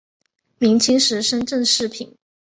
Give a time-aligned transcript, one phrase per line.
[0.57, 2.17] 明清时升正四品。